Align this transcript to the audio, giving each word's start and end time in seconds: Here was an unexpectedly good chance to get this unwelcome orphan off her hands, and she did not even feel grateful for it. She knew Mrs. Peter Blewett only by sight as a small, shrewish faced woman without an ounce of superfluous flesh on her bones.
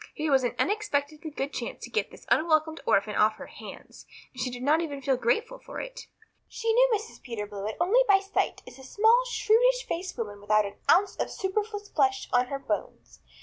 Here 0.15 0.31
was 0.31 0.43
an 0.43 0.55
unexpectedly 0.57 1.29
good 1.29 1.53
chance 1.53 1.83
to 1.83 1.91
get 1.91 2.09
this 2.09 2.25
unwelcome 2.31 2.75
orphan 2.87 3.13
off 3.13 3.35
her 3.35 3.45
hands, 3.45 4.07
and 4.33 4.41
she 4.41 4.49
did 4.49 4.63
not 4.63 4.81
even 4.81 4.99
feel 4.99 5.15
grateful 5.15 5.59
for 5.59 5.79
it. 5.79 6.07
She 6.47 6.73
knew 6.73 6.89
Mrs. 6.91 7.21
Peter 7.21 7.45
Blewett 7.45 7.77
only 7.79 8.01
by 8.07 8.19
sight 8.19 8.63
as 8.65 8.79
a 8.79 8.83
small, 8.83 9.23
shrewish 9.25 9.85
faced 9.87 10.17
woman 10.17 10.41
without 10.41 10.65
an 10.65 10.79
ounce 10.89 11.15
of 11.17 11.29
superfluous 11.29 11.87
flesh 11.89 12.27
on 12.33 12.47
her 12.47 12.57
bones. 12.57 13.19